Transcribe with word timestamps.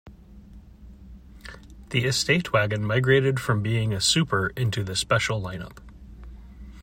The 1.91 2.05
Estate 2.05 2.51
Wagon 2.51 2.83
migrated 2.83 3.39
from 3.39 3.61
being 3.61 3.93
a 3.93 4.01
Super 4.01 4.47
into 4.57 4.83
the 4.83 4.95
Special 4.95 5.39
lineup. 5.39 5.77